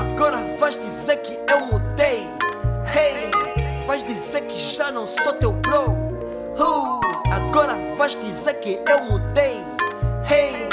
[0.00, 2.26] Agora vais dizer que eu mudei.
[2.86, 3.30] Hey,
[3.86, 5.92] vais dizer que já não sou teu bro.
[6.58, 9.62] Uh, agora vais dizer que eu mudei.
[10.26, 10.70] Hey,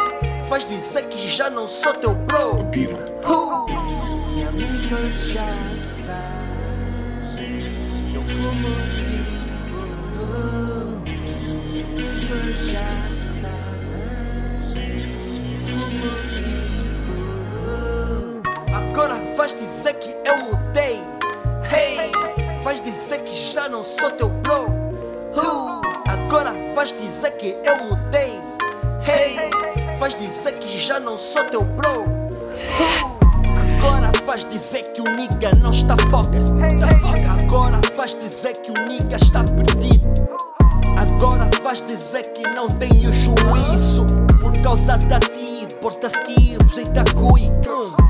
[0.48, 2.62] vais dizer que já não sou teu bro.
[3.26, 6.24] Uh, minha amiga já sabe
[8.10, 8.70] que eu fumo
[9.04, 9.37] tipo.
[18.98, 20.96] Agora vais dizer que eu mudei.
[21.72, 22.12] Hey,
[22.64, 24.72] vais dizer que já não sou teu bro.
[25.36, 28.42] Uh, agora vais dizer que eu mudei.
[29.08, 29.52] Hey,
[30.00, 32.06] vais dizer que já não sou teu bro.
[32.06, 33.20] Uh,
[33.78, 36.50] agora vais dizer que o nigga não está focus.
[36.80, 37.44] Tá focus.
[37.44, 40.08] Agora vais dizer que o nigga está perdido.
[40.98, 44.08] Agora vais dizer que não tem o juízo
[44.42, 48.07] Por causa da ti, porta skills e da cui Agora se for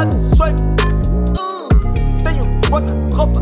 [0.00, 0.56] pra falar de sonho
[1.38, 1.68] uh,
[2.22, 3.40] Tenho guarda-roupa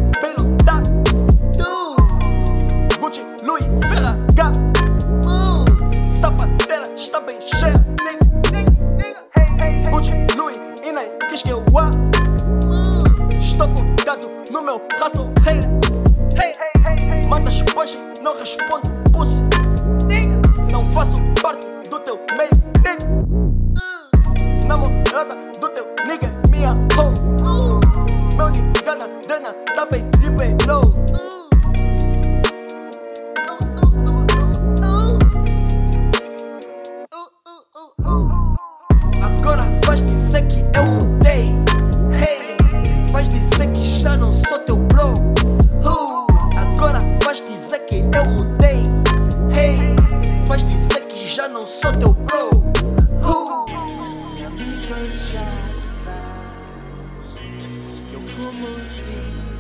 [51.81, 52.49] sou teu bro
[53.25, 56.17] Uh, Minha amiga já sabe
[58.09, 58.67] Que eu fumo
[59.03, 59.58] tipo